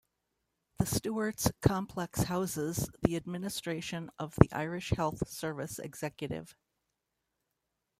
The 0.79 0.85
Stewarts 0.87 1.51
complex 1.61 2.23
houses 2.23 2.89
the 3.03 3.15
administration 3.15 4.09
of 4.17 4.33
the 4.37 4.51
Irish 4.51 4.89
Health 4.95 5.29
Service 5.29 5.77
Executive. 5.77 6.55